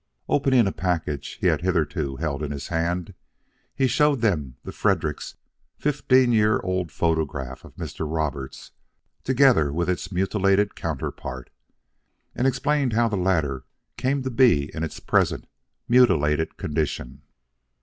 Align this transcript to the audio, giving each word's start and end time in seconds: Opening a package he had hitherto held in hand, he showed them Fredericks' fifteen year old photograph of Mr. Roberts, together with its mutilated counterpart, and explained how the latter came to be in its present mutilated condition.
Opening 0.27 0.65
a 0.65 0.71
package 0.71 1.37
he 1.41 1.45
had 1.45 1.61
hitherto 1.61 2.15
held 2.15 2.41
in 2.41 2.51
hand, 2.57 3.13
he 3.75 3.85
showed 3.85 4.21
them 4.21 4.55
Fredericks' 4.73 5.35
fifteen 5.77 6.31
year 6.31 6.59
old 6.61 6.91
photograph 6.91 7.63
of 7.63 7.75
Mr. 7.75 8.11
Roberts, 8.11 8.71
together 9.23 9.71
with 9.71 9.87
its 9.87 10.11
mutilated 10.11 10.73
counterpart, 10.75 11.51
and 12.33 12.47
explained 12.47 12.93
how 12.93 13.09
the 13.09 13.15
latter 13.15 13.63
came 13.95 14.23
to 14.23 14.31
be 14.31 14.73
in 14.73 14.83
its 14.83 14.99
present 14.99 15.45
mutilated 15.87 16.57
condition. 16.57 17.21